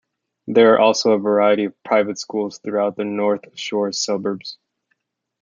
There 0.47 0.73
are 0.73 0.79
also 0.79 1.11
a 1.11 1.19
variety 1.19 1.65
of 1.65 1.83
private 1.83 2.17
schools 2.17 2.57
throughout 2.57 2.95
the 2.95 3.05
North 3.05 3.41
Shore 3.55 3.91
suburbs. 3.91 4.57